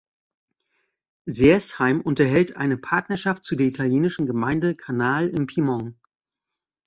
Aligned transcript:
Sersheim 1.27 2.01
unterhält 2.01 2.55
eine 2.57 2.75
Partnerschaft 2.75 3.45
zu 3.45 3.55
der 3.55 3.67
italienischen 3.67 4.25
Gemeinde 4.25 4.73
Canale 4.73 5.29
im 5.29 5.45
Piemont. 5.45 5.95